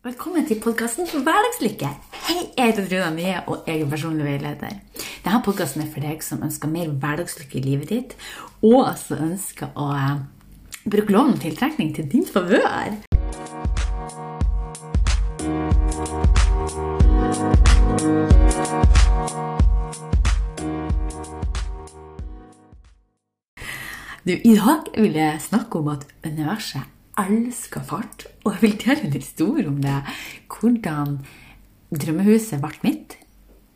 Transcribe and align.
Velkommen 0.00 0.46
til 0.48 0.56
podkasten 0.64 1.04
Hverdagslykke. 1.12 1.88
Hei, 2.24 2.36
jeg 2.56 2.70
heter 2.70 2.86
Truna 2.88 3.10
Mie, 3.12 3.34
og 3.52 3.66
jeg 3.68 3.82
er 3.82 3.88
personlig 3.90 4.24
veileder. 4.24 4.78
Denne 5.26 5.40
podkasten 5.44 5.82
er 5.84 5.90
for 5.92 6.00
deg 6.00 6.22
som 6.24 6.40
ønsker 6.40 6.70
mer 6.72 6.86
hverdagslykke 7.02 7.58
i 7.58 7.64
livet 7.66 7.90
ditt, 7.92 8.14
og 8.64 8.86
som 8.96 9.20
ønsker 9.26 9.74
å 9.76 9.90
eh, 9.92 10.22
bruke 10.86 11.12
loven 11.12 11.34
om 11.34 11.42
tiltrekning 11.42 11.92
til 11.92 12.08
din 12.08 12.24
favør. 12.24 12.96
Du, 24.24 24.32
I 24.32 24.56
dag 24.56 24.88
vil 24.96 25.20
jeg 25.20 25.44
snakke 25.44 25.84
om 25.84 25.92
at 25.92 26.08
universet 26.24 26.88
elsker 27.28 27.84
fart. 27.86 28.26
Og 28.44 28.54
jeg 28.54 28.62
vil 28.64 28.78
dele 28.84 29.08
en 29.08 29.16
historie 29.16 29.68
om 29.68 29.80
det. 29.82 29.98
Hvordan 30.50 31.18
drømmehuset 31.90 32.62
ble 32.62 32.72
mitt. 32.84 33.16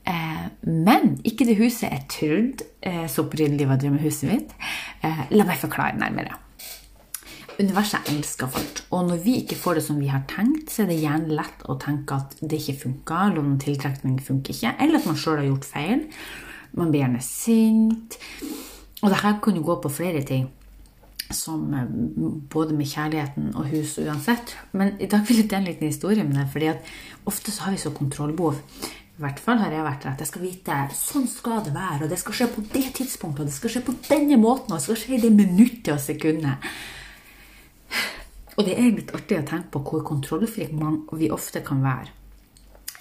Eh, 0.06 0.46
men 0.68 1.14
ikke 1.24 1.46
det 1.48 1.58
huset 1.58 1.88
jeg 1.88 2.06
trodde 2.12 2.66
eh, 2.84 3.04
så 3.08 3.24
opprinnelig 3.24 3.68
var 3.70 3.80
drømmehuset 3.80 4.30
mitt. 4.30 4.56
Eh, 5.04 5.26
la 5.34 5.46
meg 5.48 5.60
forklare 5.60 5.98
nærmere. 6.00 6.40
Universet 7.54 8.10
elsker 8.10 8.50
fart. 8.50 8.82
Og 8.90 9.06
når 9.08 9.20
vi 9.22 9.36
ikke 9.42 9.58
får 9.58 9.78
det 9.78 9.84
som 9.86 10.00
vi 10.02 10.10
har 10.10 10.24
tenkt, 10.30 10.72
så 10.72 10.82
er 10.82 10.90
det 10.90 10.98
gjerne 11.02 11.36
lett 11.38 11.62
å 11.70 11.78
tenke 11.80 12.18
at 12.18 12.34
det 12.42 12.58
ikke 12.58 12.80
funker, 12.88 13.30
eller 13.30 13.54
tiltrekning 13.62 14.18
funker 14.22 14.54
ikke, 14.54 14.74
eller 14.82 14.98
at 14.98 15.06
man 15.08 15.20
sjøl 15.20 15.38
har 15.38 15.48
gjort 15.52 15.68
feil. 15.68 16.02
Man 16.74 16.90
blir 16.90 17.04
gjerne 17.04 17.22
sint. 17.22 18.18
Og 19.04 19.12
det 19.12 19.20
her 19.22 19.38
kan 19.44 19.54
jo 19.54 19.62
gå 19.66 19.78
på 19.84 19.92
flere 19.92 20.24
ting, 20.26 20.48
som 21.30 21.70
både 22.52 22.76
med 22.76 22.88
kjærligheten 22.90 23.54
og 23.56 23.70
hus 23.70 23.96
uansett. 24.02 24.56
Men 24.72 24.94
i 25.00 25.08
dag 25.10 25.24
vil 25.28 25.40
jeg 25.40 25.50
dele 25.50 25.62
en 25.62 25.70
liten 25.70 25.88
historie 25.88 26.24
med 26.24 26.36
det, 26.36 26.48
fordi 26.52 26.72
at 26.72 26.92
ofte 27.26 27.52
så 27.54 27.66
har 27.66 27.74
vi 27.74 27.80
så 27.80 27.94
kontrollbehov. 27.94 28.60
I 29.14 29.22
hvert 29.22 29.38
fall 29.38 29.60
har 29.62 29.70
jeg 29.70 29.86
vært 29.86 30.02
der 30.02 30.14
at 30.16 30.22
jeg 30.24 30.30
skal 30.32 30.42
vite 30.42 30.78
sånn 30.98 31.28
skal 31.30 31.62
det 31.62 31.74
være, 31.74 32.02
og 32.04 32.10
det 32.10 32.18
skal 32.18 32.34
skje 32.34 32.48
på 32.50 32.64
det 32.72 32.88
tidspunktet, 32.98 33.44
og 33.44 33.50
det 33.50 33.54
skal 33.54 33.72
skje 33.76 33.84
på 33.86 33.94
denne 34.08 34.38
måten, 34.42 34.74
og 34.74 34.80
det 34.80 34.86
skal 34.88 35.00
skje 35.04 35.14
i 35.14 35.22
det 35.22 35.30
minuttet 35.36 35.92
og 35.94 36.02
sekundet. 36.02 36.74
Og 38.54 38.66
det 38.66 38.74
er 38.74 38.90
litt 38.90 39.14
artig 39.14 39.38
å 39.38 39.46
tenke 39.46 39.70
på 39.74 39.84
hvor 39.86 40.04
kontrollfri 40.06 40.66
vi 41.18 41.30
ofte 41.34 41.62
kan 41.66 41.82
være. 41.82 42.10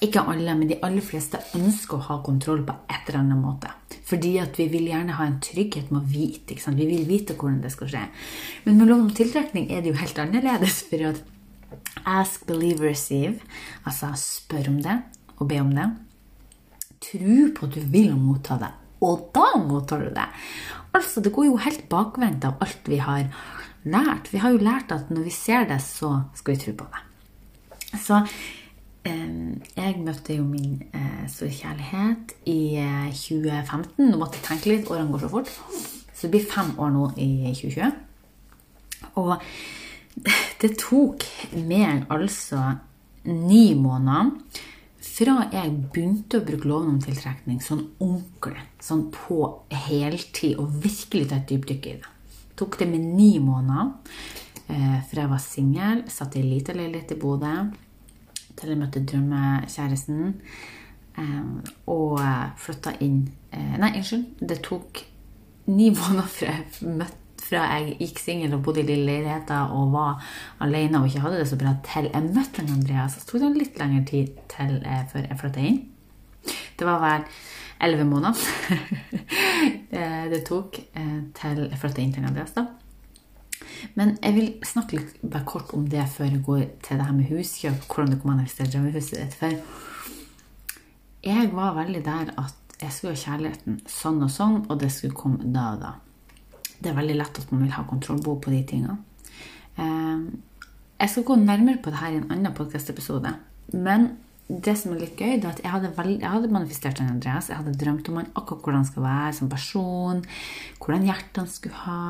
Ikke 0.04 0.26
alle, 0.28 0.54
men 0.58 0.70
de 0.70 0.80
aller 0.84 1.06
fleste 1.06 1.40
ønsker 1.58 1.98
å 1.98 2.06
ha 2.10 2.20
kontroll 2.26 2.62
på 2.68 2.76
et 2.92 3.08
eller 3.08 3.22
annet 3.22 3.40
måte. 3.40 3.70
Fordi 4.14 4.36
at 4.38 4.60
vi 4.62 4.68
vil 4.70 4.92
gjerne 4.92 5.16
ha 5.18 5.26
en 5.26 5.40
trygghet 5.42 5.90
med 5.90 6.04
å 6.04 6.06
vite. 6.06 6.54
Ikke 6.54 6.62
sant? 6.68 6.78
Vi 6.78 6.86
vil 6.86 7.08
vite 7.10 7.34
hvordan 7.34 7.64
det 7.64 7.72
skal 7.74 7.90
skje. 7.90 8.04
Men 8.68 8.78
med 8.78 8.92
lov 8.92 9.08
om 9.08 9.14
tiltrekning 9.18 9.72
er 9.74 9.82
det 9.82 9.90
jo 9.90 9.98
helt 9.98 10.20
annerledes. 10.22 10.84
For 10.92 11.08
at 11.10 11.24
ask, 12.06 12.46
believe, 12.46 12.86
receive. 12.86 13.42
Altså 13.90 14.12
spør 14.20 14.70
om 14.76 14.80
det 14.86 15.00
og 15.40 15.50
be 15.50 15.58
om 15.64 15.74
det. 15.74 15.90
Tro 17.04 17.40
på 17.58 17.68
at 17.68 17.76
du 17.76 17.82
vil 17.92 18.14
motta 18.16 18.60
det, 18.62 18.70
og 19.04 19.26
da 19.36 19.50
mottar 19.60 20.06
du 20.06 20.14
det. 20.16 20.28
Altså, 20.94 21.20
det 21.26 21.34
går 21.34 21.50
jo 21.50 21.60
helt 21.66 21.88
bakvendt 21.92 22.46
av 22.48 22.62
alt 22.64 22.86
vi 22.88 23.02
har 23.02 23.26
lært. 23.84 24.30
Vi 24.32 24.40
har 24.40 24.54
jo 24.54 24.62
lært 24.64 24.94
at 24.94 25.10
når 25.12 25.26
vi 25.26 25.34
ser 25.34 25.66
det, 25.68 25.82
så 25.84 26.30
skal 26.38 26.54
vi 26.54 26.62
tro 26.62 26.76
på 26.80 26.88
det. 26.94 27.02
Så 28.00 28.22
jeg 29.04 30.00
møtte 30.00 30.38
jo 30.38 30.46
min 30.48 30.78
eh, 30.96 31.24
store 31.28 31.52
kjærlighet 31.52 32.34
i 32.48 32.60
2015. 33.12 34.08
Nå 34.08 34.20
måtte 34.20 34.40
jeg 34.40 34.46
tenke 34.48 34.72
litt, 34.72 34.88
årene 34.92 35.12
går 35.12 35.26
så 35.26 35.32
fort. 35.34 35.52
Så 36.14 36.28
det 36.28 36.32
blir 36.38 36.48
fem 36.48 36.72
år 36.80 36.94
nå 36.94 37.10
i 37.20 37.30
2020. 37.52 37.98
Og 39.20 39.34
det 40.62 40.72
tok 40.80 41.26
meg 41.68 42.06
altså 42.14 42.62
ni 43.28 43.74
måneder 43.80 44.32
fra 45.04 45.36
jeg 45.52 45.74
begynte 45.94 46.40
å 46.40 46.46
bruke 46.48 46.68
loven 46.70 46.96
om 46.96 47.02
tiltrekning 47.04 47.60
sånn 47.62 47.84
ordentlig, 48.02 48.64
sånn 48.82 49.10
på 49.14 49.44
heltid, 49.70 50.56
og 50.58 50.80
virkelig 50.84 51.28
ta 51.30 51.38
et 51.42 51.52
dypdykk 51.52 51.90
i 51.92 51.98
det. 52.00 52.12
Tok 52.58 52.80
det 52.80 52.88
med 52.90 53.04
ni 53.18 53.36
måneder 53.44 53.92
for 54.64 55.12
fra 55.12 55.26
jeg 55.26 55.30
var 55.30 55.42
singel, 55.44 56.06
satt 56.10 56.38
i 56.40 56.42
lita 56.46 56.74
leilighet 56.74 57.12
i 57.14 57.18
Bodø 57.20 57.52
til 58.60 58.74
jeg 58.74 58.80
møtte 58.80 59.04
drømmekjæresten. 59.10 60.36
Og 61.94 62.20
flytta 62.58 62.96
inn 63.06 63.26
Nei, 63.54 63.92
unnskyld. 64.00 64.24
Det 64.50 64.64
tok 64.66 65.04
ni 65.70 65.92
måneder 65.98 66.30
fra 66.32 66.50
jeg, 66.50 66.90
møtte, 66.98 67.20
fra 67.44 67.64
jeg 67.76 67.98
gikk 68.00 68.22
singel 68.24 68.56
og 68.56 68.64
bodde 68.66 68.82
i 68.82 68.88
lille 68.88 69.06
leiligheter 69.10 69.74
og 69.76 69.92
var 69.94 70.22
alene 70.64 71.02
og 71.02 71.10
ikke 71.10 71.24
hadde 71.26 71.42
det 71.42 71.48
så 71.52 71.60
bra, 71.60 71.76
til 71.86 72.08
jeg 72.10 72.30
møtte 72.30 72.64
Andreas. 72.64 73.18
Så 73.20 73.28
tok 73.30 73.44
det 73.44 73.58
litt 73.60 73.82
lengre 73.82 74.06
tid 74.10 74.38
til, 74.54 74.78
før 75.12 75.28
jeg 75.28 75.40
flytta 75.42 75.66
inn. 75.68 75.82
Det 76.80 76.88
var 76.88 77.04
vel 77.04 77.28
elleve 77.84 78.08
måneder 78.08 78.40
det 80.32 80.42
tok 80.48 80.80
til 81.36 81.66
jeg 81.68 81.82
flytta 81.82 82.02
inn 82.04 82.16
til 82.16 82.26
Andreas. 82.32 82.56
da. 82.56 82.68
Men 84.00 84.16
jeg 84.18 84.34
vil 84.36 84.50
snakke 84.66 84.98
litt 84.98 85.22
bare 85.22 85.46
kort 85.46 85.74
om 85.78 85.86
det 85.90 86.08
før 86.10 86.32
jeg 86.32 86.44
går 86.46 86.64
til 86.86 87.00
det 87.00 87.06
her 87.06 87.18
med 87.18 87.30
huskjøp. 87.30 87.86
Hvordan 87.86 88.14
det 88.14 88.20
kan 88.22 88.32
manifestere 88.34 88.70
til 88.70 88.80
drømmehuset 88.80 89.20
ditt. 89.20 89.38
For 89.38 89.52
jeg 91.24 91.52
var 91.54 91.78
veldig 91.78 92.02
der 92.06 92.34
at 92.42 92.78
jeg 92.82 92.92
skulle 92.92 93.14
ha 93.14 93.22
kjærligheten 93.22 93.78
sånn 93.88 94.24
og 94.26 94.32
sånn, 94.34 94.58
og 94.68 94.82
det 94.82 94.90
skulle 94.92 95.16
komme 95.16 95.54
da 95.54 95.68
og 95.76 95.84
da. 95.84 95.94
Det 96.84 96.92
er 96.92 96.98
veldig 96.98 97.16
lett 97.16 97.40
at 97.40 97.54
man 97.54 97.62
vil 97.64 97.76
ha 97.78 97.86
kontrollbehov 97.88 98.42
på 98.44 98.52
de 98.52 98.64
tingene. 98.68 98.98
Jeg 99.78 101.12
skal 101.12 101.26
gå 101.28 101.38
nærmere 101.40 101.80
på 101.84 101.94
det 101.94 102.02
her 102.02 102.16
i 102.16 102.20
en 102.20 102.30
annen 102.34 102.56
podkast-episode. 102.58 103.32
Men 103.72 104.10
det 104.50 104.76
som 104.80 104.92
er 104.94 105.06
litt 105.06 105.20
gøy, 105.20 105.38
er 105.38 105.48
at 105.54 105.62
jeg 105.64 105.72
hadde, 105.72 105.94
veld, 105.96 106.18
jeg 106.20 106.34
hadde 106.34 106.52
manifestert 106.52 107.00
en 107.00 107.14
Andreas. 107.14 107.48
Jeg 107.50 107.62
hadde 107.62 107.78
drømt 107.80 108.10
om 108.12 108.20
han 108.20 108.32
akkurat 108.34 108.66
hvordan 108.66 108.82
han 108.82 108.90
skal 108.90 109.06
være 109.06 109.34
som 109.38 109.52
person. 109.52 110.24
Hvordan 110.84 111.08
hjertet 111.08 111.40
han 111.40 111.52
skulle 111.52 111.86
ha 111.86 112.02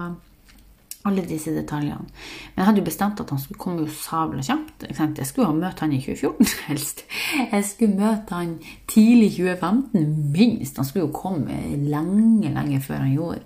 alle 1.04 1.24
disse 1.28 1.52
detaljene. 1.52 2.06
Men 2.54 2.62
jeg 2.62 2.68
hadde 2.70 2.82
jo 2.82 2.88
bestemt 2.88 3.20
at 3.20 3.32
han 3.34 3.42
skulle 3.42 3.60
komme 3.60 3.84
jo 3.84 3.92
sabla 3.92 4.44
kjapt. 4.46 4.88
Jeg 4.88 5.28
skulle 5.28 5.50
ha 5.50 5.56
møtt 5.58 5.84
han 5.84 5.94
i 5.96 6.00
2014, 6.04 6.52
helst. 6.70 7.06
Jeg 7.52 7.68
skulle 7.68 8.00
møte 8.00 8.40
han 8.40 8.58
tidlig 8.88 9.34
i 9.34 9.38
2015, 9.42 10.10
minst. 10.36 10.80
Han 10.80 10.88
skulle 10.88 11.08
jo 11.08 11.16
komme 11.16 11.60
lenge, 11.84 12.54
lenge 12.56 12.82
før 12.84 13.04
han 13.04 13.16
gjorde. 13.16 13.44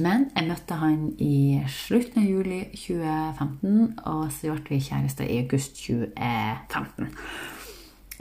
Men 0.00 0.30
jeg 0.32 0.48
møtte 0.48 0.78
han 0.80 1.00
i 1.20 1.60
slutten 1.68 2.22
av 2.22 2.28
juli 2.30 2.62
2015, 2.72 3.98
og 4.08 4.22
så 4.32 4.54
ble 4.56 4.78
vi 4.78 4.84
kjærester 4.86 5.28
i 5.28 5.42
august 5.42 5.82
2015. 5.82 7.10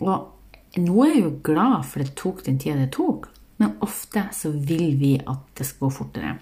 Og 0.01 0.81
nå 0.81 1.03
er 1.05 1.13
jeg 1.13 1.23
jo 1.23 1.35
glad 1.45 1.85
for 1.87 2.03
det 2.03 2.15
tok 2.19 2.43
den 2.47 2.59
tida 2.59 2.81
det 2.81 2.91
tok, 2.95 3.29
men 3.61 3.77
ofte 3.85 4.25
så 4.35 4.51
vil 4.51 4.97
vi 4.99 5.15
at 5.21 5.51
det 5.57 5.67
skal 5.69 5.87
gå 5.87 5.93
fortere. 6.01 6.35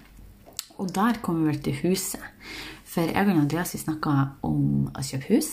Og 0.80 0.88
der 0.96 1.20
kommer 1.22 1.44
vi 1.44 1.52
vel 1.52 1.64
til 1.64 1.80
huset. 1.84 2.22
For 2.90 3.06
jeg 3.06 3.26
og 3.28 3.36
Andreas 3.36 3.74
vi 3.76 3.82
snakka 3.84 4.14
om 4.46 4.88
å 4.90 5.02
kjøpe 5.04 5.36
hus, 5.36 5.50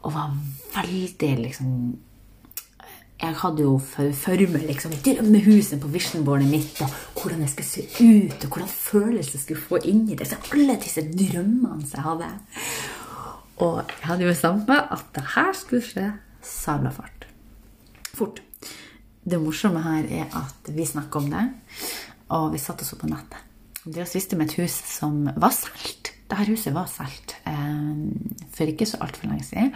og 0.00 0.14
var 0.14 0.38
veldig 0.76 1.34
liksom 1.46 1.74
Jeg 3.20 3.36
hadde 3.36 3.60
jo 3.66 3.74
for, 3.84 4.14
for 4.16 4.40
meg 4.48 4.62
liksom, 4.64 4.94
drømmehuset 5.04 5.76
på 5.82 5.90
visionboardet 5.92 6.46
mitt, 6.48 6.78
og 6.80 6.88
hvordan 7.20 7.42
det 7.44 7.50
skulle 7.52 7.68
se 7.68 7.82
ut, 8.00 8.46
og 8.46 8.46
hvordan 8.48 8.70
følelser 8.72 9.36
jeg 9.36 9.42
skulle 9.42 9.60
få 9.60 9.80
inni 9.90 10.16
det. 10.16 10.24
Så 10.30 10.38
alle 10.54 10.78
disse 10.80 11.04
drømmene 11.04 11.84
jeg 11.84 12.06
hadde. 12.06 12.30
Og 13.60 13.82
jeg 13.82 14.06
hadde 14.08 14.24
jo 14.24 14.38
samme 14.40 14.78
at 14.96 15.04
det 15.18 15.26
her 15.34 15.52
skulle 15.52 15.84
skje 15.84 16.06
sabla 16.40 16.94
fart. 16.96 17.28
Fort. 18.16 18.40
Det 19.20 19.42
morsomme 19.44 19.84
her 19.84 20.08
er 20.22 20.32
at 20.40 20.72
vi 20.72 20.88
snakka 20.88 21.20
om 21.20 21.28
det, 21.28 21.44
og 22.32 22.54
vi 22.54 22.64
satte 22.64 22.88
oss 22.88 22.96
opp 22.96 23.04
på 23.04 23.12
nettet. 23.12 23.49
Andreas 23.86 24.14
visste 24.14 24.36
om 24.36 24.44
et 24.44 24.56
hus 24.60 24.76
som 24.86 25.24
var 25.40 25.54
solgt. 25.56 26.12
Dette 26.30 26.46
huset 26.50 26.74
var 26.76 26.86
solgt 26.90 27.34
for 28.54 28.70
ikke 28.70 28.86
så 28.86 29.00
altfor 29.00 29.30
lenge 29.30 29.46
siden. 29.48 29.74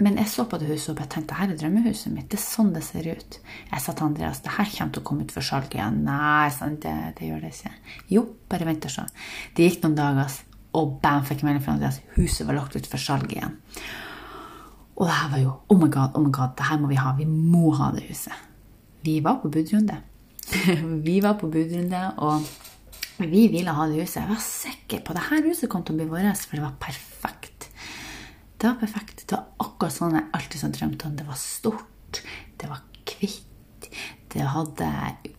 Men 0.00 0.16
jeg 0.16 0.30
så 0.32 0.46
på 0.48 0.56
det 0.56 0.70
huset 0.70 0.94
og 0.94 1.00
jeg 1.02 1.10
tenkte 1.12 1.36
her 1.36 1.50
er 1.52 1.58
drømmehuset 1.60 2.12
mitt. 2.14 2.30
Det 2.32 2.38
er 2.38 2.44
sånn 2.46 2.70
det 2.72 2.80
ser 2.86 3.04
ut. 3.10 3.36
Jeg 3.68 3.82
sa 3.84 3.92
til 3.92 4.06
Andreas 4.06 4.40
det 4.40 4.54
her 4.54 4.70
kommer 4.72 4.94
til 4.94 5.02
å 5.02 5.08
komme 5.10 5.26
ut 5.26 5.34
for 5.34 5.44
salg 5.44 5.74
igjen. 5.76 5.98
Nei, 6.06 6.48
sant, 6.56 6.80
det, 6.86 6.94
det, 7.18 7.26
gjør 7.28 7.42
det 7.44 7.50
ikke. 7.52 7.72
Jo, 8.14 8.22
bare 8.48 8.68
vent 8.70 8.86
og 8.88 8.94
se. 8.94 9.04
Det 9.56 9.66
gikk 9.66 9.84
noen 9.84 9.98
dager, 9.98 10.38
og 10.80 10.94
bam, 11.02 11.26
fikk 11.28 11.42
jeg 11.42 11.50
melding 11.50 11.66
fra 11.66 11.74
Andreas. 11.76 12.00
Huset 12.16 12.48
var 12.48 12.56
lagt 12.56 12.78
ut 12.78 12.88
for 12.88 13.02
salg 13.02 13.34
igjen. 13.34 13.58
Og 14.96 15.04
det 15.04 15.18
her 15.18 15.30
var 15.34 15.42
jo 15.42 15.52
Oh 15.68 15.80
my 15.80 15.90
god, 15.92 16.16
oh 16.16 16.24
my 16.24 16.32
god, 16.32 16.56
det 16.56 16.70
her 16.70 16.80
må 16.80 16.88
vi 16.88 17.00
ha. 17.00 17.12
Vi 17.18 17.28
må 17.28 17.74
ha 17.76 17.90
det 17.92 18.06
huset. 18.08 18.48
Vi 19.04 19.18
var 19.24 19.42
på 19.44 19.52
budrunde. 19.52 20.00
vi 21.08 21.20
var 21.20 21.36
på 21.40 21.52
budrunde, 21.52 22.06
og 22.24 22.48
vi 23.28 23.48
ville 23.52 23.74
ha 23.76 23.86
det 23.90 24.00
huset. 24.00 24.22
Jeg 24.22 24.30
var 24.30 24.40
sikker 24.44 25.02
på 25.04 25.14
at 25.14 25.20
dette 25.20 25.48
huset 25.48 25.70
kom 25.72 25.84
til 25.84 25.96
å 25.96 26.00
bli 26.00 26.08
vårt, 26.10 26.44
for 26.46 26.58
det 26.58 26.64
var 26.64 26.78
perfekt. 26.80 27.68
Det 28.60 28.68
var 28.68 28.80
perfekt. 28.80 29.26
Det 29.26 29.36
var 29.36 29.66
akkurat 29.66 29.96
sånn 29.96 30.16
jeg 30.18 30.28
alltid 30.36 30.64
har 30.66 30.74
drømt 30.78 31.06
om. 31.06 31.14
Det 31.18 31.28
var 31.28 31.40
stort, 31.40 32.22
det 32.60 32.70
var 32.70 32.82
hvitt, 33.10 33.88
det 34.32 34.48
hadde 34.54 34.90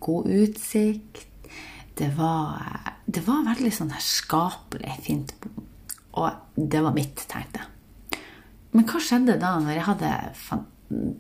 god 0.03 0.31
utsikt. 0.41 1.27
Det 1.97 2.07
var, 2.17 2.95
det 3.05 3.21
var 3.27 3.45
veldig 3.45 3.71
sånn 3.75 3.93
herskapelig 3.93 4.95
fint. 5.05 5.35
Og 6.17 6.57
det 6.57 6.81
var 6.81 6.95
mitt, 6.95 7.25
tenkte 7.29 7.61
jeg. 7.61 8.21
Men 8.71 8.87
hva 8.87 9.01
skjedde 9.03 9.35
da 9.39 9.57
når 9.59 9.75
jeg 9.75 9.87
hadde 9.89 10.11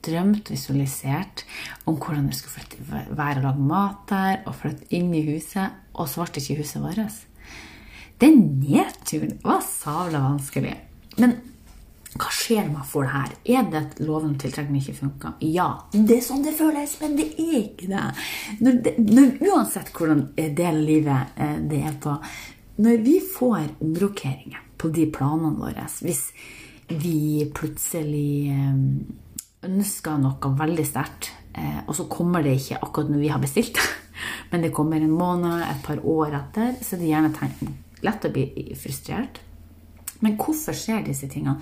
drømt, 0.05 0.51
visualisert 0.51 1.45
om 1.85 1.97
hvordan 1.97 2.29
det 2.29 2.37
skulle 2.37 2.59
flytte, 2.59 2.83
være 3.17 3.39
og 3.39 3.45
lage 3.47 3.67
mat 3.71 4.01
der, 4.11 4.41
og 4.45 4.57
flytte 4.59 4.89
inn 4.95 5.13
i 5.15 5.25
huset, 5.31 5.77
og 5.93 6.09
så 6.09 6.23
ble 6.23 6.35
det 6.35 6.43
ikke 6.43 6.63
huset 6.63 6.83
vårt? 6.83 7.21
Den 8.21 8.43
nedturen 8.61 9.39
var 9.43 9.63
sabla 9.65 10.21
vanskelig. 10.27 10.75
Men 11.17 11.39
hva 12.11 12.27
skjer 12.35 12.65
når 12.65 12.73
man 12.75 12.87
får 12.91 13.05
det 13.05 13.11
her? 13.13 13.35
Er 13.55 13.67
det 13.71 13.79
at 13.79 13.99
loven 14.03 14.33
om 14.33 14.39
tiltrekning 14.39 14.81
ikke 14.81 14.97
funker? 14.97 15.35
Ja, 15.47 15.67
det 15.93 16.17
er 16.17 16.25
sånn 16.25 16.43
det 16.43 16.57
føles, 16.57 16.97
men 16.99 17.15
det 17.15 17.29
er 17.39 17.53
ikke 17.61 17.87
det. 17.91 18.07
Når 18.59 18.81
det 18.85 18.95
når, 18.99 19.29
uansett 19.47 19.93
hvordan 19.95 20.25
det 20.35 20.67
av 20.67 20.81
livet 20.81 21.37
eh, 21.39 21.55
det 21.71 21.79
er 21.87 21.95
på 22.03 22.17
Når 22.81 23.01
vi 23.05 23.15
får 23.23 23.77
omrokeringer 23.83 24.59
på 24.77 24.89
de 24.91 25.05
planene 25.13 25.59
våre 25.59 25.85
Hvis 26.01 26.31
vi 26.91 27.47
plutselig 27.55 28.51
eh, 28.51 28.83
ønsker 29.67 30.17
noe 30.21 30.51
veldig 30.57 30.85
sterkt, 30.87 31.31
eh, 31.53 31.81
og 31.85 31.95
så 31.97 32.07
kommer 32.11 32.43
det 32.45 32.57
ikke 32.57 32.81
akkurat 32.81 33.11
når 33.13 33.21
vi 33.21 33.31
har 33.31 33.41
bestilt 33.43 33.77
det, 33.77 33.87
men 34.51 34.65
det 34.65 34.73
kommer 34.75 35.01
en 35.01 35.13
måned, 35.13 35.63
et 35.67 35.85
par 35.85 36.01
år 36.01 36.37
etter, 36.39 36.75
så 36.81 36.97
det 36.97 37.09
er 37.09 37.15
gjerne 37.15 37.71
lett 38.01 38.27
å 38.27 38.33
bli 38.33 38.45
frustrert. 38.79 39.41
Men 40.21 40.37
hvorfor 40.37 40.75
skjer 40.77 41.01
disse 41.05 41.29
tingene? 41.29 41.57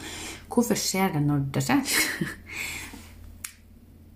Hvorfor 0.52 0.76
skjer 0.80 1.14
det 1.14 1.22
når 1.24 1.46
det 1.56 1.64
skjer? 1.64 1.96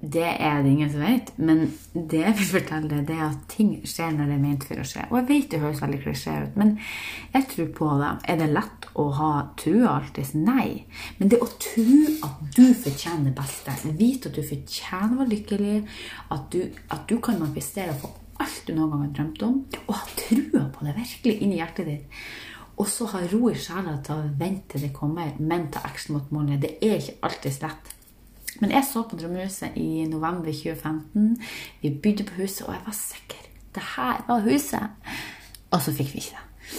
Det 0.03 0.25
er 0.27 0.57
det 0.59 0.71
ingen 0.73 0.89
som 0.91 0.99
vet, 0.99 1.29
men 1.39 1.61
det 1.93 2.19
jeg 2.19 2.35
vil 2.35 2.47
fortelle, 2.49 2.97
det 3.07 3.15
er 3.15 3.29
at 3.29 3.45
ting 3.47 3.69
skjer 3.87 4.09
når 4.11 4.27
det 4.27 4.35
er 4.35 4.41
ment 4.41 4.65
for 4.67 4.81
å 4.81 4.87
skje. 4.87 5.05
Og 5.07 5.15
jeg 5.21 5.27
vet 5.29 5.45
det 5.53 5.61
høres 5.61 5.79
veldig 5.79 5.99
klisjé 6.03 6.33
ut, 6.43 6.57
men 6.59 6.73
jeg 7.31 7.47
tror 7.53 7.69
på 7.77 7.91
det. 8.01 8.09
Er 8.33 8.41
det 8.41 8.49
lett 8.51 8.89
å 8.99 9.05
ha 9.15 9.29
trua 9.61 9.93
alltid? 9.93 10.33
Nei. 10.43 10.83
Men 11.21 11.31
det 11.31 11.39
å 11.39 11.47
tro 11.55 12.01
at 12.27 12.43
du 12.57 12.65
fortjener 12.83 13.29
det 13.29 13.37
beste, 13.39 13.77
vite 13.95 14.27
at 14.27 14.35
du 14.35 14.43
fortjener 14.43 15.15
å 15.15 15.21
være 15.21 15.33
lykkelig, 15.37 15.79
at 16.35 16.51
du, 16.51 16.59
at 16.91 17.07
du 17.07 17.15
kan 17.23 17.39
manifestere 17.39 17.95
og 17.95 18.03
få 18.03 18.13
alt 18.43 18.63
du 18.67 18.75
noen 18.75 18.91
gang 18.91 19.05
har 19.05 19.15
drømt 19.21 19.47
om, 19.47 19.59
og 19.85 19.95
ha 20.01 20.17
trua 20.19 20.67
på 20.73 20.89
det 20.89 20.97
virkelig 20.99 21.39
inni 21.45 21.61
hjertet 21.61 21.93
ditt 21.93 22.25
og 22.73 22.87
så 22.89 23.05
ha 23.11 23.19
ro 23.29 23.51
i 23.51 23.57
sjela 23.59 23.99
til 24.01 24.17
å 24.17 24.31
vente 24.39 24.73
til 24.73 24.87
det 24.87 24.95
kommer, 24.95 25.35
men 25.37 25.67
ta 25.71 25.83
action 25.85 26.17
mot 26.17 26.31
målet. 26.33 26.63
Det 26.63 26.71
er 26.81 26.97
ikke 26.97 27.19
alltid 27.27 27.59
lett. 27.61 27.91
Men 28.63 28.71
jeg 28.71 28.85
så 28.87 29.01
på 29.03 29.17
Drømmehuset 29.19 29.75
i 29.75 30.05
november 30.07 30.51
2015. 30.51 31.37
Vi 31.81 31.89
bydde 32.03 32.23
på 32.23 32.37
huset, 32.37 32.67
og 32.67 32.73
jeg 32.73 32.81
var 32.85 32.95
sikker. 32.95 33.41
Det 33.75 33.83
her 33.95 34.21
var 34.27 34.45
huset. 34.45 34.85
Og 35.71 35.81
så 35.81 35.91
fikk 35.91 36.13
vi 36.13 36.21
ikke 36.21 36.37
det. 36.37 36.77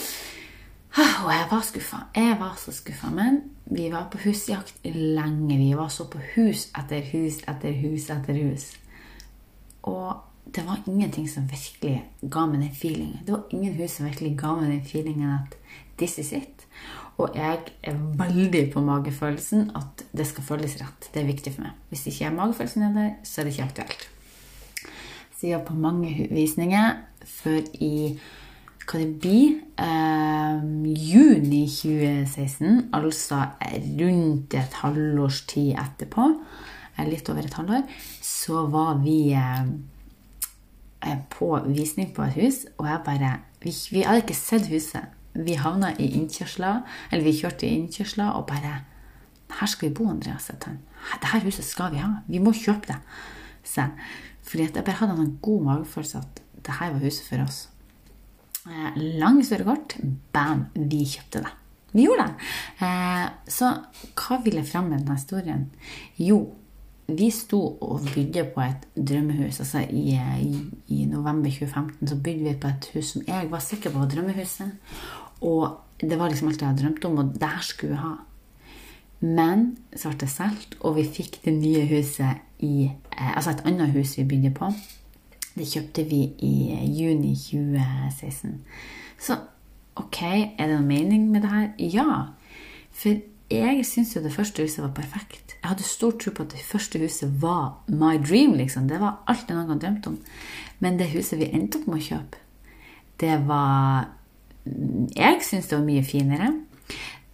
Og 1.27 1.29
jeg 1.33 1.47
var 1.51 1.61
skuffa. 1.61 1.97
Jeg 2.17 2.37
var 2.41 2.55
så 2.63 2.73
skuffa. 2.73 3.11
Men 3.11 3.41
vi 3.67 3.91
var 3.93 4.09
på 4.11 4.19
husjakt 4.25 4.81
lenge. 4.85 5.59
Vi 5.59 5.77
var 5.77 5.93
så 5.93 6.09
på 6.09 6.23
hus 6.37 6.71
etter 6.79 7.05
hus 7.13 7.43
etter 7.49 7.77
hus 7.83 8.09
etter 8.17 8.41
hus. 8.47 8.71
Og 9.83 10.17
det 10.57 10.65
var 10.65 10.81
ingenting 10.87 11.29
som 11.29 11.51
virkelig 11.51 11.99
ga 12.31 12.47
meg 12.49 12.65
den 12.65 12.75
feelingen. 12.81 13.21
Det 13.27 13.37
var 13.37 13.45
ingen 13.51 13.77
hus 13.77 13.99
som 13.99 14.09
virkelig 14.09 14.39
ga 14.41 14.57
meg 14.57 14.73
den 14.73 14.85
feelingen 14.89 15.37
at 15.37 15.59
this 15.99 16.17
is 16.19 16.33
it. 16.33 16.65
Og 17.17 17.37
jeg 17.37 17.59
er 17.83 17.99
veldig 18.19 18.71
på 18.73 18.81
magefølelsen 18.81 19.71
at 19.77 19.94
det 20.15 20.27
skal 20.29 20.47
føles 20.47 20.77
rett. 20.81 21.09
Det 21.13 21.23
er 21.23 21.29
viktig 21.29 21.53
for 21.55 21.67
meg. 21.67 21.75
Hvis 21.91 22.07
ikke 22.11 22.25
jeg 22.25 22.37
magefølelsen 22.37 22.87
er 22.87 22.95
der, 22.95 23.11
så 23.27 23.41
er 23.41 23.49
det 23.49 23.55
ikke 23.55 23.69
aktuelt. 23.69 24.09
Så 25.35 25.49
jeg 25.49 25.59
var 25.59 25.67
på 25.67 25.75
mange 25.75 26.29
visninger 26.31 26.91
før 27.25 27.61
i 27.83 27.95
hva 28.85 29.01
det 29.01 29.15
blir 29.17 29.55
eh, 29.81 30.65
juni 30.93 31.63
2016, 31.73 32.91
altså 32.93 33.41
rundt 34.01 34.55
et 34.59 34.79
halvårs 34.83 35.41
tid 35.49 35.73
etterpå, 35.81 36.29
eh, 36.99 37.09
litt 37.09 37.31
over 37.33 37.49
et 37.49 37.57
halvår, 37.57 37.89
så 38.21 38.67
var 38.73 39.01
vi 39.01 39.33
eh, 39.33 39.65
eh, 41.09 41.19
på 41.33 41.49
visning 41.71 42.13
på 42.15 42.27
et 42.29 42.39
hus, 42.43 42.65
og 42.79 42.89
jeg 42.91 43.05
bare 43.09 43.35
Vi, 43.65 43.73
vi 43.91 44.03
hadde 44.05 44.21
ikke 44.21 44.37
sett 44.37 44.67
huset 44.69 45.09
vi 45.35 45.55
havna 45.57 45.95
i 45.97 46.11
innkjørsla, 46.19 46.83
eller 47.11 47.25
vi 47.25 47.39
kjørte 47.39 47.65
i 47.65 47.79
innkjørsla 47.79 48.35
og 48.37 48.45
bare 48.51 48.83
Her 49.61 49.71
skal 49.71 49.89
vi 49.89 49.95
bo, 49.95 50.09
Andreas. 50.11 50.51
Dette 50.51 51.43
huset 51.45 51.67
skal 51.67 51.93
vi 51.95 52.03
ha. 52.03 52.11
Vi 52.29 52.41
må 52.43 52.55
kjøpe 52.57 52.93
det. 52.93 52.99
Så, 53.65 53.87
fordi 54.45 54.67
jeg 54.69 54.85
bare 54.85 54.99
hadde 55.01 55.21
en 55.23 55.39
god 55.43 55.63
magefølelse 55.69 56.21
at 56.21 56.43
det 56.65 56.79
her 56.81 56.93
var 56.95 57.05
huset 57.05 57.29
for 57.29 57.45
oss. 57.45 57.69
Eh, 58.65 58.91
lang 59.21 59.39
historie 59.39 59.67
kort. 59.67 59.97
Bam! 60.33 60.67
Vi 60.75 61.05
kjøpte 61.05 61.45
det. 61.45 61.55
Vi 61.95 62.09
gjorde 62.09 62.27
det. 62.27 62.51
Eh, 62.87 63.27
så 63.47 63.71
hva 64.19 64.41
vil 64.45 64.59
jeg 64.59 64.69
frem 64.71 64.91
med 64.91 65.03
denne 65.03 65.19
historien? 65.19 65.67
Jo, 66.19 66.41
vi 67.07 67.29
sto 67.31 67.61
og 67.85 68.07
bygde 68.15 68.47
på 68.55 68.63
et 68.65 68.87
drømmehus. 68.97 69.61
altså 69.61 69.85
i, 69.85 70.17
i, 70.17 70.61
i, 70.89 71.05
november 71.05 71.51
2015 71.51 72.09
så 72.09 72.17
bygde 72.17 72.49
vi 72.49 72.55
på 72.61 72.71
et 72.73 72.89
hus 72.95 73.13
som 73.13 73.27
jeg 73.29 73.51
var 73.51 73.61
sikker 73.61 73.93
på 73.93 74.01
var 74.01 74.09
drømmehuset. 74.09 74.73
Og 75.45 75.81
det 76.01 76.19
var 76.19 76.33
liksom 76.33 76.49
alt 76.49 76.63
jeg 76.63 76.69
hadde 76.69 76.83
drømt 76.83 77.05
om, 77.05 77.19
og 77.19 77.35
det 77.35 77.51
her 77.51 77.63
skulle 77.63 77.93
vi 77.93 78.01
ha. 78.01 78.15
Men 79.21 79.77
så 79.97 80.11
ble 80.11 80.21
det 80.25 80.31
solgt, 80.33 80.77
og 80.81 80.99
vi 80.99 81.07
fikk 81.09 81.41
det 81.45 81.55
nye 81.57 81.85
huset 81.89 82.43
i 82.65 82.89
eh, 82.89 83.37
Altså 83.37 83.55
et 83.55 83.65
annet 83.69 83.93
hus 83.95 84.17
vi 84.19 84.27
bygde 84.29 84.53
på. 84.57 84.71
Det 85.55 85.69
kjøpte 85.71 86.05
vi 86.09 86.23
i 86.43 86.55
eh, 86.75 86.87
juni 86.99 87.35
2016. 87.39 88.59
Så 89.19 89.39
ok, 89.97 90.23
er 90.23 90.67
det 90.67 90.75
noen 90.75 90.91
mening 90.91 91.31
med 91.31 91.45
det 91.45 91.53
her? 91.53 91.71
Ja. 91.79 92.17
For 92.95 93.23
jeg 93.51 93.87
syns 93.87 94.17
jo 94.17 94.23
det 94.25 94.35
første 94.35 94.65
huset 94.65 94.83
var 94.83 94.95
perfekt. 94.97 95.57
Jeg 95.61 95.71
hadde 95.71 95.87
stor 95.87 96.17
tro 96.21 96.33
på 96.35 96.45
at 96.45 96.53
det 96.53 96.65
første 96.67 96.99
huset 96.99 97.43
var 97.43 97.85
my 97.89 98.17
dream. 98.19 98.57
liksom. 98.59 98.89
Det 98.89 99.01
var 99.01 99.23
alt 99.27 99.49
jeg 99.49 99.57
noen 99.57 99.71
gang 99.73 99.83
drømte 99.83 100.13
om. 100.13 100.19
Men 100.81 100.99
det 100.99 101.13
huset 101.15 101.39
vi 101.39 101.53
endte 101.53 101.79
opp 101.81 101.87
med 101.89 102.03
å 102.03 102.07
kjøpe, 102.09 102.43
det 103.21 103.39
var 103.47 104.11
jeg 104.65 105.43
syns 105.45 105.69
det 105.69 105.77
var 105.77 105.85
mye 105.85 106.05
finere. 106.07 106.53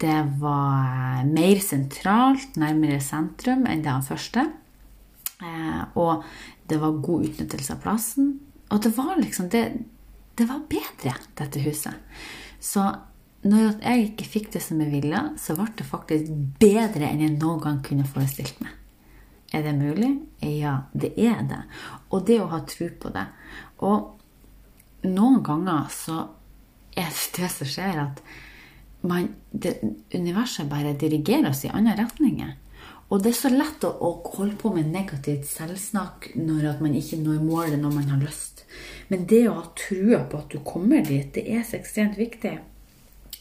Det 0.01 0.17
var 0.41 1.21
mer 1.29 1.61
sentralt, 1.61 2.57
nærmere 2.57 3.01
sentrum, 3.03 3.67
enn 3.69 3.83
det 3.85 3.97
første. 4.07 4.47
Eh, 5.41 5.83
og 5.99 6.23
det 6.69 6.79
var 6.81 7.01
god 7.05 7.27
utnyttelse 7.29 7.75
av 7.75 7.83
plassen. 7.83 8.33
Og 8.71 8.81
det 8.81 8.93
var 8.97 9.17
liksom 9.19 9.49
det, 9.53 9.63
det 10.39 10.47
var 10.49 10.65
bedre, 10.71 11.15
dette 11.37 11.61
huset. 11.65 11.97
Så 12.61 12.85
når 13.41 13.81
jeg 13.81 14.11
ikke 14.11 14.29
fikk 14.35 14.51
det 14.53 14.61
som 14.63 14.81
jeg 14.81 14.93
ville, 14.93 15.21
så 15.41 15.55
ble 15.57 15.69
det 15.77 15.87
faktisk 15.87 16.29
bedre 16.61 17.07
enn 17.09 17.23
jeg 17.25 17.37
noen 17.37 17.61
gang 17.63 17.81
kunne 17.85 18.07
forestilt 18.07 18.61
meg. 18.61 18.77
Er 19.51 19.65
det 19.65 19.73
mulig? 19.75 20.13
Ja, 20.45 20.85
det 20.93 21.11
er 21.19 21.41
det. 21.49 21.63
Og 22.13 22.23
det 22.27 22.37
å 22.39 22.51
ha 22.53 22.61
tro 22.69 22.87
på 23.01 23.11
det. 23.11 23.25
Og 23.83 25.09
noen 25.09 25.41
ganger 25.43 25.89
så 25.91 26.21
er 26.95 27.09
det 27.35 27.49
som 27.51 27.67
skjer, 27.67 27.99
at 28.05 28.21
man, 29.01 29.29
det, 29.51 29.79
universet 30.13 30.69
bare 30.69 30.93
dirigerer 30.97 31.49
oss 31.51 31.65
i 31.65 31.71
andre 31.73 31.97
retninger. 32.03 32.57
Og 33.11 33.23
det 33.23 33.33
er 33.33 33.39
så 33.41 33.51
lett 33.51 33.83
å, 33.83 33.91
å 33.91 34.11
holde 34.37 34.55
på 34.59 34.71
med 34.71 34.91
negativt 34.93 35.49
selvsnakk 35.49 36.29
når 36.39 36.77
man 36.79 36.95
ikke 36.95 37.19
når 37.19 37.41
målet 37.43 37.81
når 37.81 37.95
man 37.97 38.11
har 38.13 38.21
lyst. 38.23 38.63
Men 39.11 39.25
det 39.27 39.43
å 39.49 39.57
ha 39.57 39.65
trua 39.75 40.21
på 40.31 40.39
at 40.39 40.53
du 40.53 40.61
kommer 40.63 41.03
dit, 41.03 41.27
det 41.35 41.43
er 41.51 41.65
så 41.67 41.75
ekstremt 41.81 42.15
viktig. 42.19 42.55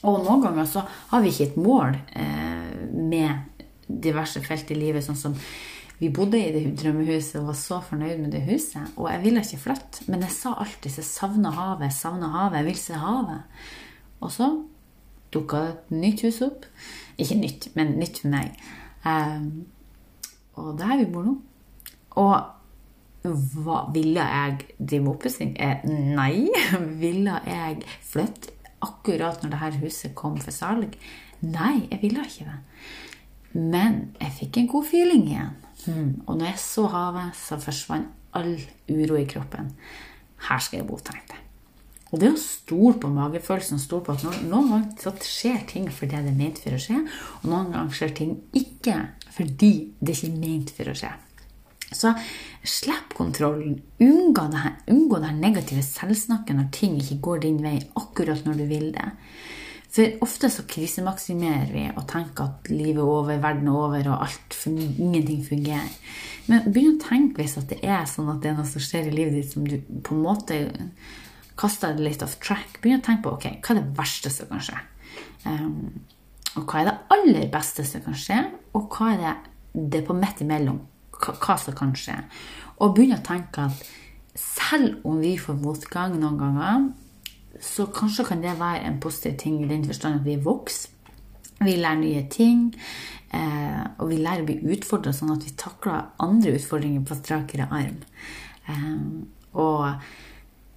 Og 0.01 0.25
noen 0.25 0.43
ganger 0.43 0.67
så 0.67 0.83
har 1.13 1.23
vi 1.23 1.31
ikke 1.31 1.51
et 1.53 1.61
mål 1.61 2.01
eh, 2.19 2.73
med 2.91 3.63
diverse 3.87 4.43
felt 4.43 4.71
i 4.73 4.79
livet, 4.79 5.05
sånn 5.07 5.19
som 5.19 5.37
vi 6.01 6.09
bodde 6.09 6.39
i 6.41 6.51
det 6.55 6.65
drømmehuset 6.81 7.37
og 7.43 7.51
var 7.51 7.59
så 7.61 7.79
fornøyd 7.85 8.23
med 8.23 8.33
det 8.33 8.41
huset. 8.49 8.95
Og 8.97 9.11
jeg 9.11 9.23
ville 9.23 9.43
ikke 9.45 9.63
flytte, 9.67 10.07
men 10.09 10.25
jeg 10.25 10.33
sa 10.33 10.55
alltid 10.57 10.99
jeg 10.99 11.07
savna 11.07 11.53
havet, 11.53 11.93
savna 11.93 12.31
havet, 12.39 12.63
jeg 12.63 12.69
vil 12.71 12.79
se 12.81 13.01
havet. 13.03 13.67
Og 14.25 14.33
så 14.33 14.49
dukka 15.35 15.65
et 15.69 15.93
nytt 15.95 16.25
hus 16.27 16.41
opp. 16.47 16.67
Ikke 17.21 17.39
nytt, 17.39 17.71
men 17.77 17.99
nytt 18.01 18.23
for 18.23 18.33
meg. 18.33 18.57
Um, 19.05 19.67
og 20.59 20.75
det 20.79 20.87
er 20.87 20.93
her 20.95 21.03
vi 21.05 21.13
bor 21.13 21.27
nå. 21.27 21.37
Og 22.21 22.35
hva, 23.23 23.83
ville 23.93 24.25
jeg 24.25 24.57
drive 24.79 25.05
med 25.05 25.13
oppussing? 25.13 25.53
Eh, 25.61 25.85
nei. 26.17 26.49
Ville 27.03 27.37
jeg 27.45 27.83
flytte 28.09 28.55
akkurat 28.81 29.43
når 29.45 29.53
dette 29.53 29.83
huset 29.83 30.15
kom 30.17 30.39
for 30.41 30.57
salg? 30.57 30.97
Nei, 31.45 31.87
jeg 31.91 32.01
ville 32.03 32.25
ikke 32.25 32.47
det. 32.49 32.59
Men 33.61 34.01
jeg 34.21 34.33
fikk 34.39 34.61
en 34.61 34.71
god 34.73 34.89
feeling 34.89 35.29
igjen. 35.29 35.53
Mm. 35.87 36.11
Og 36.27 36.39
når 36.39 36.53
jeg 36.53 36.63
så 36.65 36.87
havet, 36.93 37.37
så 37.37 37.61
forsvant 37.61 38.09
all 38.37 38.57
uro 38.89 39.21
i 39.21 39.29
kroppen. 39.29 39.73
Her 40.49 40.61
skal 40.65 40.81
jeg 40.81 40.89
bo, 40.89 40.97
tenkte 40.97 41.37
jeg. 41.37 41.50
Og 42.11 42.19
det 42.19 42.33
å 42.33 42.43
stole 42.43 42.99
på 42.99 43.11
magefølelsen 43.15 43.79
stole 43.79 44.05
på 44.07 44.17
at 44.17 44.25
noen, 44.27 44.47
noen 44.51 44.71
ganger 44.73 45.27
skjer 45.27 45.63
ting 45.71 45.87
fordi 45.95 46.19
det 46.19 46.33
er 46.33 46.39
ment 46.39 46.59
for 46.63 46.75
å 46.75 46.83
skje, 46.83 47.03
og 47.41 47.51
noen 47.53 47.71
ganger 47.75 47.97
skjer 47.97 48.15
ting 48.19 48.37
ikke 48.59 48.97
fordi 49.31 49.73
det 50.01 50.17
ikke 50.17 50.31
er 50.33 50.41
ment 50.43 50.73
for 50.75 50.91
å 50.91 50.97
skje. 50.99 51.13
Så 51.91 52.13
slipp 52.63 53.15
kontrollen. 53.19 53.81
Unngå 54.03 54.45
det, 54.51 54.59
her, 54.63 54.75
unngå 54.93 55.19
det 55.19 55.31
her 55.31 55.39
negative 55.39 55.83
selvsnakket 55.87 56.59
når 56.59 56.69
ting 56.75 56.99
ikke 57.01 57.19
går 57.27 57.43
din 57.47 57.63
vei 57.63 57.79
akkurat 57.99 58.45
når 58.47 58.61
du 58.61 58.67
vil 58.71 58.93
det. 58.95 59.09
For 59.91 60.23
ofte 60.23 60.51
så 60.55 60.63
krisemaksimerer 60.71 61.71
vi 61.75 61.89
og 61.91 62.05
tenker 62.11 62.47
at 62.47 62.69
livet 62.71 63.03
er 63.03 63.09
over, 63.11 63.41
verden 63.43 63.71
er 63.73 63.79
over, 63.79 64.13
og 64.13 64.27
alt, 64.29 64.59
ingenting 64.71 65.41
fungerer. 65.47 65.91
Men 66.47 66.69
begynn 66.71 66.95
å 66.95 67.03
tenke 67.03 67.43
hvis 67.43 67.59
det 67.71 67.81
er 67.83 68.07
sånn 68.11 68.31
at 68.31 68.39
det 68.43 68.53
er 68.53 68.61
noe 68.61 68.71
som 68.71 68.83
skjer 68.83 69.11
i 69.11 69.17
livet 69.17 69.41
ditt 69.41 69.51
som 69.51 69.67
du 69.67 69.77
på 69.81 70.15
en 70.15 70.23
måte 70.23 70.61
kaster 71.61 71.97
det 71.97 72.07
litt 72.07 72.25
off 72.25 72.39
track. 72.43 72.79
Begynn 72.81 73.03
å 73.03 73.05
tenke 73.05 73.27
på 73.27 73.35
ok, 73.37 73.47
hva 73.61 73.75
er 73.75 73.81
det 73.81 73.99
verste 73.99 74.33
som 74.33 74.51
kan 74.51 74.65
skje. 74.65 74.81
Um, 75.45 76.01
og 76.59 76.65
hva 76.67 76.81
er 76.81 76.89
det 76.89 76.97
aller 77.15 77.51
beste 77.53 77.85
som 77.87 78.03
kan 78.05 78.17
skje, 78.19 78.41
og 78.75 78.89
hva 78.97 79.13
er 79.15 79.21
det, 79.23 79.35
det 79.93 80.05
på 80.07 80.17
midt 80.17 80.43
imellom? 80.45 80.81
Hva, 81.21 81.37
hva 81.37 81.57
som 81.61 81.77
kan 81.79 81.93
skje? 81.99 82.17
Og 82.81 82.97
begynn 82.97 83.19
å 83.19 83.25
tenke 83.25 83.69
at 83.69 83.91
selv 84.41 85.05
om 85.07 85.21
vi 85.23 85.35
får 85.39 85.59
motgang 85.61 86.17
noen 86.19 86.39
ganger, 86.41 86.89
så 87.61 87.87
kanskje 87.93 88.25
kan 88.31 88.43
det 88.43 88.57
være 88.59 88.87
en 88.89 88.99
positiv 89.03 89.37
ting 89.43 89.61
i 89.61 89.69
den 89.69 89.85
forstand 89.85 90.21
at 90.21 90.27
vi 90.27 90.39
vokser. 90.41 90.97
Vi 91.61 91.75
lærer 91.77 91.99
nye 92.01 92.23
ting, 92.33 92.71
eh, 93.37 93.83
og 94.01 94.09
vi 94.09 94.17
lærer 94.17 94.47
å 94.47 94.47
bli 94.49 94.73
utfordra 94.73 95.13
sånn 95.13 95.35
at 95.35 95.43
vi 95.45 95.53
takler 95.61 96.07
andre 96.25 96.55
utfordringer 96.57 97.03
på 97.05 97.19
strakere 97.19 97.67
arm. 97.69 97.99
Eh, 98.65 99.03
og 99.61 100.07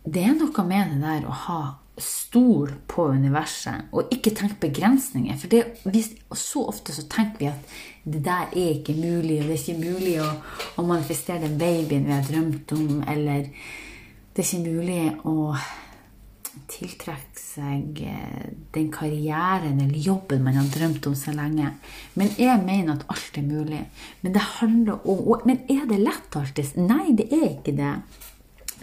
det 0.03 0.25
er 0.27 0.35
noe 0.35 0.65
med 0.67 0.93
det 0.93 1.01
der 1.03 1.27
å 1.27 1.37
ha 1.45 1.61
stol 2.01 2.71
på 2.89 3.05
universet 3.13 3.93
og 3.93 4.09
ikke 4.13 4.33
tenke 4.33 4.57
begrensninger. 4.65 5.37
For 5.37 5.51
det, 5.51 5.61
så 6.33 6.65
ofte 6.71 6.95
så 6.95 7.05
tenker 7.11 7.39
vi 7.39 7.51
at 7.51 7.75
det 8.03 8.23
der 8.25 8.49
er 8.49 8.73
ikke 8.79 8.97
mulig, 8.97 9.39
og 9.39 9.47
det 9.47 9.55
er 9.55 9.61
ikke 9.61 9.79
mulig 9.79 10.17
å, 10.23 10.31
å 10.81 10.87
manifestere 10.87 11.45
den 11.45 11.59
babyen 11.61 12.09
vi 12.09 12.15
har 12.15 12.27
drømt 12.27 12.73
om, 12.75 12.99
eller 13.07 13.47
det 14.33 14.41
er 14.41 14.49
ikke 14.49 14.73
mulig 14.73 15.03
å 15.29 15.53
tiltrekke 16.69 17.39
seg 17.39 18.01
eh, 18.05 18.49
den 18.73 18.89
karrieren 18.93 19.79
eller 19.81 19.97
jobben 19.97 20.43
man 20.45 20.57
har 20.57 20.69
drømt 20.73 21.05
om 21.09 21.15
så 21.17 21.33
lenge. 21.35 21.71
Men 22.19 22.33
jeg 22.37 22.61
mener 22.65 22.95
at 22.95 23.05
alt 23.13 23.39
er 23.39 23.45
mulig. 23.45 23.81
Men 24.21 24.35
det 24.35 24.43
handler 24.59 25.07
om 25.09 25.41
Men 25.45 25.63
er 25.69 25.85
det 25.89 26.01
lett 26.01 26.37
alltid? 26.37 26.77
Nei, 26.77 27.13
det 27.17 27.29
er 27.33 27.47
ikke 27.51 27.75
det. 27.77 27.93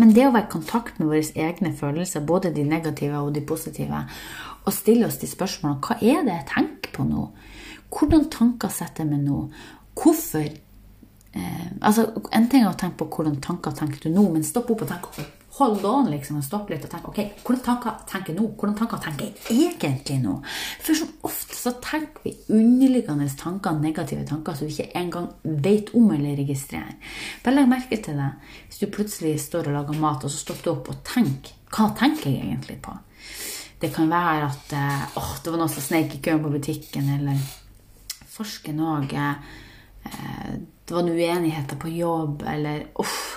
Men 0.00 0.14
det 0.16 0.24
å 0.24 0.32
være 0.32 0.48
i 0.48 0.52
kontakt 0.54 1.00
med 1.00 1.10
våre 1.10 1.44
egne 1.44 1.74
følelser, 1.76 2.24
både 2.24 2.54
de 2.56 2.64
negative 2.64 3.20
og 3.20 3.34
de 3.36 3.42
positive, 3.44 4.00
og 4.64 4.72
stille 4.72 5.08
oss 5.08 5.20
de 5.20 5.28
spørsmålene 5.28 5.84
hva 5.84 5.98
er 6.00 6.24
det 6.24 6.36
jeg 6.38 6.48
tenker 6.54 6.94
på 6.94 7.04
nå? 7.08 7.26
Hvordan 7.90 8.28
tanker 8.32 8.72
setter 8.72 9.04
jeg 9.04 9.10
meg 9.10 9.26
nå? 9.26 9.42
Hvorfor 9.98 10.46
eh, 10.46 11.68
altså, 11.80 12.06
En 12.32 12.48
ting 12.48 12.64
er 12.64 12.70
å 12.70 12.78
tenke 12.78 13.02
på 13.02 13.10
hvordan 13.16 13.40
tanker 13.44 13.74
tenker 13.76 14.06
du 14.06 14.14
nå, 14.14 14.24
men 14.32 14.46
stopp 14.46 14.70
opp 14.72 14.86
og 14.86 14.92
tenk 14.92 15.10
hold 15.60 15.84
on 15.84 16.08
liksom, 16.10 16.38
og 16.40 16.44
stopp 16.46 16.70
litt 16.72 16.84
og 16.86 16.92
tenk 16.92 17.08
ok, 17.10 17.20
hvordan 17.44 17.62
tanker 17.66 17.98
tenker 18.08 18.36
nå? 18.36 18.46
Hvordan 18.56 18.76
tanker 18.78 19.02
tenker 19.04 19.28
jeg 19.28 19.74
egentlig 19.76 20.16
nå? 20.22 20.38
For 20.80 20.98
som 20.98 21.12
ofte 21.28 21.58
så 21.58 21.74
tenker 21.84 22.24
vi 22.24 22.34
underliggende 22.56 23.28
tanker, 23.38 23.78
negative 23.80 24.24
tanker, 24.28 24.56
som 24.56 24.68
vi 24.68 24.74
ikke 24.74 24.98
engang 25.00 25.28
vet 25.44 25.92
om 25.96 26.10
eller 26.16 26.38
registrerer. 26.40 26.96
Bare 27.44 27.58
legg 27.58 27.70
merke 27.70 28.00
til 28.00 28.18
det 28.20 28.32
hvis 28.66 28.82
du 28.82 28.90
plutselig 28.92 29.36
står 29.44 29.70
og 29.70 29.78
lager 29.78 30.02
mat, 30.02 30.24
og 30.24 30.32
så 30.32 30.42
stopper 30.46 30.66
du 30.66 30.72
opp 30.74 30.92
og 30.94 31.00
tenker. 31.06 31.56
Hva 31.70 31.90
tenker 31.98 32.32
jeg 32.32 32.48
egentlig 32.48 32.80
på? 32.82 32.96
Det 33.80 33.92
kan 33.94 34.10
være 34.12 34.48
at 34.50 34.74
eh, 34.76 35.16
åh, 35.16 35.32
det 35.40 35.52
var 35.52 35.60
noen 35.60 35.72
som 35.72 35.84
sneik 35.84 36.16
i 36.16 36.22
køen 36.24 36.42
på 36.44 36.52
butikken, 36.52 37.06
eller 37.14 37.38
forsken 38.28 38.82
òg. 38.84 39.14
Eh, 39.16 40.54
det 40.90 40.96
var 40.96 41.06
noen 41.06 41.20
uenigheter 41.20 41.78
på 41.80 41.92
jobb, 41.94 42.42
eller 42.50 42.88
uff 43.00 43.29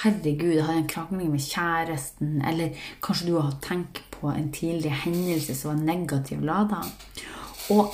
Herregud, 0.00 0.54
jeg 0.54 0.64
har 0.64 0.78
en 0.78 0.88
krangling 0.88 1.30
med 1.32 1.42
kjæresten. 1.44 2.38
Eller 2.48 2.76
kanskje 3.04 3.28
du 3.28 3.34
har 3.36 3.58
tenkt 3.60 4.00
på 4.14 4.30
en 4.32 4.48
tidligere 4.52 5.02
hendelse 5.04 5.54
som 5.58 5.74
var 5.74 5.82
negativ 5.84 6.40
lada. 6.40 6.80
Og 7.70 7.92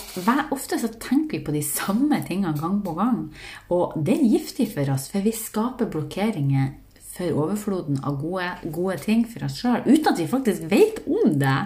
ofte 0.55 0.79
så 0.81 0.89
tenker 0.89 1.39
vi 1.39 1.45
på 1.45 1.53
de 1.53 1.63
samme 1.67 2.23
tingene 2.29 2.55
gang 2.61 2.79
på 2.85 2.95
gang. 2.95 3.27
Og 3.75 3.99
det 4.07 4.15
er 4.17 4.31
giftig 4.37 4.69
for 4.73 4.95
oss, 4.95 5.11
for 5.11 5.27
vi 5.27 5.35
skaper 5.35 5.91
blokkeringer 5.91 6.77
for 7.17 7.43
overfloden 7.43 7.99
av 8.05 8.21
gode, 8.21 8.49
gode 8.73 8.99
ting 9.03 9.25
for 9.29 9.47
oss 9.49 9.59
sjøl, 9.63 9.83
uten 9.87 10.13
at 10.13 10.21
vi 10.21 10.31
faktisk 10.31 10.67
vet 10.71 11.03
om 11.09 11.35
det. 11.41 11.59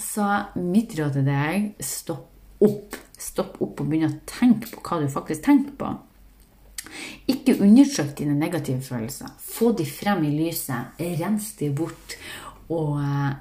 Så 0.00 0.26
mitt 0.58 0.96
råd 0.98 1.18
til 1.18 1.28
deg 1.28 1.72
stopp 1.84 2.64
opp. 2.64 2.96
Stopp 3.18 3.60
opp 3.62 3.80
og 3.80 3.86
begynn 3.86 4.08
å 4.08 4.16
tenke 4.26 4.72
på 4.72 4.82
hva 4.82 5.02
du 5.02 5.12
faktisk 5.12 5.44
tenker 5.46 5.76
på. 5.78 5.92
Ikke 7.30 7.56
undersøk 7.60 8.16
dine 8.18 8.34
negative 8.38 8.82
følelser. 8.84 9.30
Få 9.40 9.72
de 9.78 9.86
frem 9.88 10.24
i 10.28 10.34
lyset. 10.34 10.98
Rens 11.20 11.52
de 11.60 11.70
bort. 11.74 12.16
Og 12.72 12.98
eh, 13.02 13.32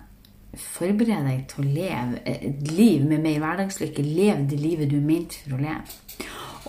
forbered 0.60 1.28
deg 1.28 1.46
til 1.52 1.64
å 1.64 1.72
leve 1.80 2.22
et 2.28 2.72
liv 2.72 3.06
med 3.08 3.24
mer 3.24 3.40
hverdagslykke. 3.44 4.06
Lev 4.06 4.46
det 4.52 4.60
livet 4.60 4.92
du 4.92 4.98
er 5.00 5.08
ment 5.08 5.38
for 5.44 5.58
å 5.58 5.62
leve. 5.62 6.00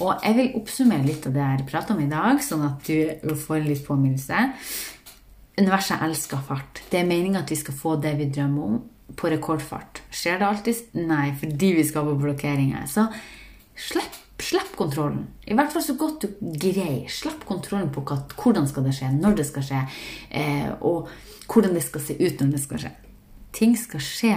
Og 0.02 0.24
jeg 0.24 0.38
vil 0.38 0.56
oppsummere 0.58 1.04
litt 1.04 1.26
av 1.28 1.34
det 1.34 1.42
jeg 1.42 1.58
har 1.58 1.66
pratet 1.68 1.94
om 1.94 2.00
i 2.00 2.10
dag, 2.10 2.40
sånn 2.42 2.64
at 2.66 2.88
du 2.88 3.34
får 3.44 3.58
en 3.58 3.68
litt 3.68 3.84
påminnelse. 3.86 4.46
Universet 5.60 6.02
elsker 6.06 6.40
fart. 6.46 6.80
Det 6.90 7.02
er 7.02 7.08
meninga 7.08 7.42
at 7.42 7.52
vi 7.52 7.60
skal 7.60 7.76
få 7.76 7.98
det 8.00 8.14
vi 8.18 8.30
drømmer 8.32 8.70
om, 8.70 8.80
på 9.18 9.28
rekordfart. 9.28 10.00
Skjer 10.14 10.40
det 10.40 10.48
alltid? 10.48 10.82
Nei, 10.96 11.26
fordi 11.36 11.74
vi 11.76 11.84
skaper 11.84 12.16
blokkeringer. 12.22 12.86
Så 12.88 13.04
slipp 13.76 14.21
Slipp 14.42 14.74
kontrollen. 14.76 15.26
I 15.46 15.54
hvert 15.54 15.70
fall 15.74 15.84
så 15.84 15.94
godt 15.98 16.24
du 16.24 16.52
greier. 16.58 17.06
Slipp 17.12 17.44
kontrollen 17.46 17.92
på 17.94 18.02
hva, 18.06 18.18
hvordan 18.34 18.66
skal 18.70 18.88
det 18.88 18.96
skje, 18.96 19.12
når 19.14 19.38
det 19.38 19.46
skal 19.48 19.66
skje, 19.68 19.82
eh, 20.34 20.70
og 20.82 21.10
hvordan 21.46 21.76
det 21.76 21.84
skal 21.86 22.02
se 22.02 22.16
ut 22.18 22.40
når 22.42 22.54
det 22.56 22.62
skal 22.62 22.82
skje. 22.84 22.92
Ting 23.54 23.76
skal 23.78 24.02
skje, 24.02 24.36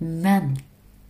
men 0.00 0.56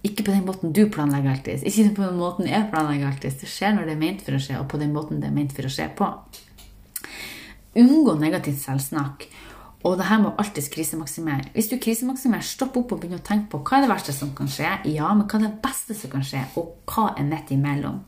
ikke 0.04 0.26
på 0.26 0.34
den 0.34 0.44
måten 0.44 0.74
du 0.76 0.82
planlegger 0.92 1.32
alltid. 1.32 1.64
Ikke 1.64 1.94
på 1.96 2.04
den 2.04 2.20
måten 2.20 2.50
jeg 2.50 2.68
planlegger 2.72 3.08
alltid. 3.08 3.38
Det 3.40 3.48
skjer 3.48 3.76
når 3.76 3.88
det 3.88 3.94
er 3.94 4.02
ment 4.02 4.26
for 4.26 4.36
å 4.36 4.42
skje, 4.42 4.58
og 4.60 4.68
på 4.68 4.80
den 4.82 4.92
måten 4.92 5.22
det 5.22 5.30
er 5.30 5.38
ment 5.38 5.54
for 5.56 5.64
å 5.64 5.72
skje 5.72 5.88
på. 5.96 6.10
Unngå 7.80 8.18
negativt 8.20 8.60
selvsnakk. 8.60 9.24
Og 9.84 9.98
det 10.00 10.06
her 10.08 10.20
må 10.20 10.32
alltid 10.40 10.68
krisemaksimere. 10.72 11.50
Hvis 11.56 11.68
du 11.68 11.76
krisemaksimerer, 11.80 12.44
stopp 12.44 12.76
opp 12.80 12.94
og 12.94 13.02
begynn 13.02 13.18
å 13.18 13.24
tenke 13.24 13.50
på 13.52 13.60
hva 13.64 13.78
er 13.78 13.84
det 13.84 13.92
verste 13.92 14.14
som 14.16 14.30
kan 14.36 14.48
skje, 14.48 14.70
ja, 14.92 15.10
men 15.12 15.26
hva 15.28 15.40
er 15.40 15.46
det 15.46 15.60
beste 15.64 15.96
som 15.96 16.12
kan 16.12 16.24
skje, 16.24 16.40
og 16.60 16.88
hva 16.88 17.10
er 17.18 17.28
midt 17.28 17.52
imellom. 17.56 18.00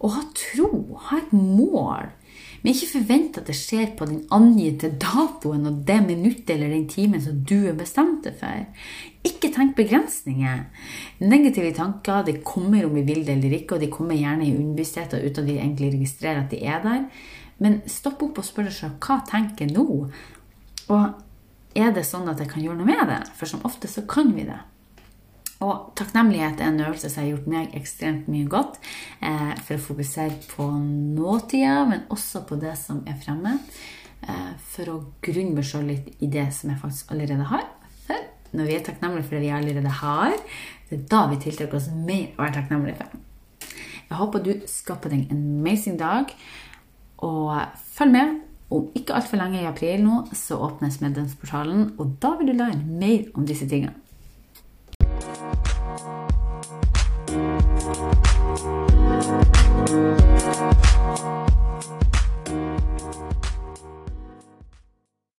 Å 0.00 0.10
ha 0.14 0.22
tro, 0.36 0.70
ha 1.08 1.18
et 1.20 1.32
mål, 1.36 2.08
men 2.60 2.74
ikke 2.74 2.90
forvente 2.90 3.40
at 3.40 3.48
det 3.48 3.56
skjer 3.56 3.92
på 3.96 4.06
den 4.08 4.22
angitte 4.36 4.90
datoen 5.00 5.68
og 5.68 5.80
det 5.88 5.98
minuttet 6.04 6.54
eller 6.54 6.72
den 6.74 6.86
timen 6.92 7.22
som 7.24 7.38
du 7.48 7.56
er 7.70 7.76
bestemt 7.76 8.28
for. 8.40 8.66
Ikke 9.24 9.48
tenk 9.52 9.74
begrensninger. 9.78 10.66
Negative 11.24 11.72
tanker 11.76 12.24
de 12.26 12.36
kommer 12.44 12.84
om 12.88 12.96
vi 12.98 13.04
vil 13.08 13.24
det 13.24 13.38
eller 13.38 13.56
ikke, 13.60 13.76
og 13.76 13.84
de 13.84 13.92
kommer 13.92 14.16
gjerne 14.16 14.48
i 14.48 14.54
underbevisstheten 14.56 15.24
uten 15.24 15.44
at 15.44 15.48
vi 15.48 15.56
egentlig 15.58 15.92
registrerer 15.96 16.44
at 16.44 16.52
de 16.52 16.60
er 16.64 16.84
der. 16.84 17.06
Men 17.60 17.80
stopp 17.88 18.22
opp 18.24 18.40
og 18.40 18.46
spør 18.48 18.68
deg 18.68 18.76
selv 18.76 19.00
hva 19.04 19.20
tenker 19.28 19.66
jeg 19.66 19.76
nå? 19.76 19.86
Og 20.92 21.80
er 21.80 21.92
det 21.96 22.08
sånn 22.08 22.28
at 22.28 22.40
jeg 22.40 22.50
kan 22.52 22.64
gjøre 22.64 22.80
noe 22.80 22.88
med 22.88 23.08
det? 23.08 23.22
For 23.36 23.48
som 23.48 23.64
ofte 23.68 23.88
så 23.88 24.04
kan 24.08 24.32
vi 24.36 24.48
det. 24.48 24.60
Og 25.60 25.90
takknemlighet 25.98 26.60
er 26.60 26.70
en 26.70 26.80
øvelse 26.80 27.10
som 27.12 27.22
har 27.22 27.34
gjort 27.34 27.48
meg 27.52 27.74
ekstremt 27.76 28.28
mye 28.32 28.48
godt 28.48 28.78
eh, 29.20 29.52
for 29.60 29.76
å 29.76 29.84
fokusere 29.90 30.38
på 30.54 30.66
nåtida, 30.72 31.82
men 31.90 32.06
også 32.08 32.46
på 32.48 32.56
det 32.62 32.72
som 32.80 33.02
er 33.08 33.18
fremme. 33.20 33.58
Eh, 34.24 34.54
for 34.72 34.92
å 34.92 34.96
grunne 35.24 35.58
meg 35.58 35.68
sjøl 35.68 35.90
litt 35.92 36.10
i 36.24 36.30
det 36.32 36.46
som 36.56 36.72
jeg 36.72 36.80
faktisk 36.80 37.12
allerede 37.12 37.50
har. 37.52 37.68
For 38.06 38.56
når 38.56 38.70
vi 38.70 38.76
er 38.78 38.86
takknemlige 38.88 39.28
for 39.28 39.36
det 39.36 39.44
vi 39.44 39.54
allerede 39.58 39.96
har, 40.00 40.36
det 40.88 40.96
er 40.96 41.06
da 41.12 41.24
vi 41.30 41.40
tiltrekker 41.44 41.76
oss 41.76 41.92
mer 41.92 42.30
å 42.32 42.42
være 42.42 42.56
takknemlige 42.56 43.02
for. 43.02 43.20
Jeg 44.10 44.18
håper 44.18 44.42
du 44.42 44.52
skaper 44.66 45.12
deg 45.12 45.28
en 45.30 45.44
amazing 45.60 46.00
dag, 46.00 46.32
og 47.20 47.52
følg 47.94 48.16
med. 48.16 48.38
Om 48.70 48.92
ikke 48.94 49.16
altfor 49.18 49.40
lenge 49.40 49.58
i 49.58 49.66
april 49.66 50.04
nå 50.04 50.20
så 50.38 50.56
åpnes 50.62 51.00
medlemsportalen, 51.02 51.88
og 51.98 52.16
da 52.22 52.36
vil 52.38 52.52
du 52.52 52.54
lære 52.54 52.78
mer 52.86 53.26
om 53.34 53.46
disse 53.46 53.66
tingene. 53.68 53.96
Música 59.80 60.89